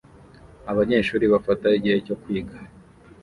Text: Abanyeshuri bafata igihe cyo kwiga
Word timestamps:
Abanyeshuri 0.71 1.25
bafata 1.33 1.67
igihe 1.77 1.97
cyo 2.05 2.15
kwiga 2.21 2.55